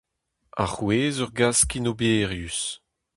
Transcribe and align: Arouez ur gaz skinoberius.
Arouez 0.63 1.15
ur 1.23 1.31
gaz 1.37 1.55
skinoberius. 1.61 2.61